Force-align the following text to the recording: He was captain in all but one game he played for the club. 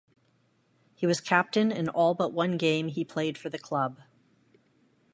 He 0.95 1.05
was 1.05 1.21
captain 1.21 1.71
in 1.71 1.87
all 1.87 2.15
but 2.15 2.33
one 2.33 2.57
game 2.57 2.87
he 2.87 3.05
played 3.05 3.37
for 3.37 3.49
the 3.49 3.59
club. 3.59 3.99